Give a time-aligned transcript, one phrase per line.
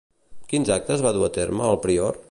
[0.53, 2.19] Quins actes va dur a terme el prior?